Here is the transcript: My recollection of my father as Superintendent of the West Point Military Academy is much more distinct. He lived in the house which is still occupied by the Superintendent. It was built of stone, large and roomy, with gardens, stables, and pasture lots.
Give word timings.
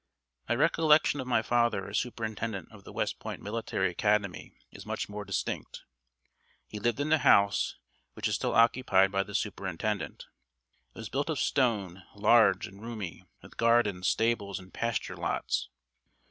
My 0.49 0.55
recollection 0.55 1.19
of 1.21 1.27
my 1.27 1.43
father 1.43 1.87
as 1.87 1.99
Superintendent 1.99 2.71
of 2.71 2.83
the 2.85 2.91
West 2.91 3.19
Point 3.19 3.39
Military 3.39 3.91
Academy 3.91 4.55
is 4.71 4.83
much 4.83 5.07
more 5.07 5.23
distinct. 5.23 5.83
He 6.65 6.79
lived 6.79 6.99
in 6.99 7.09
the 7.09 7.19
house 7.19 7.75
which 8.15 8.27
is 8.27 8.33
still 8.33 8.55
occupied 8.55 9.11
by 9.11 9.21
the 9.21 9.35
Superintendent. 9.35 10.25
It 10.89 10.97
was 10.97 11.09
built 11.09 11.29
of 11.29 11.37
stone, 11.39 12.01
large 12.15 12.65
and 12.65 12.81
roomy, 12.81 13.25
with 13.43 13.57
gardens, 13.57 14.07
stables, 14.07 14.57
and 14.57 14.73
pasture 14.73 15.15
lots. 15.15 15.69